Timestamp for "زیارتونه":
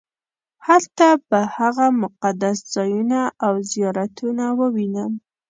3.71-4.45